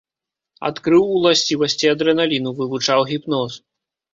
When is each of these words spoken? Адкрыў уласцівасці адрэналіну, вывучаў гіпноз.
Адкрыў 0.69 1.03
уласцівасці 1.17 1.91
адрэналіну, 1.93 2.49
вывучаў 2.61 2.99
гіпноз. 3.11 3.51